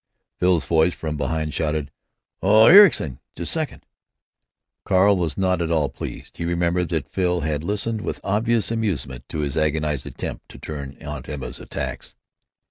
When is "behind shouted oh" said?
1.15-2.65